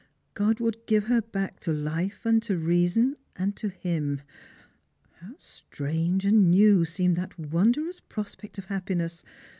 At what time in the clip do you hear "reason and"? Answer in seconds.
2.49-3.55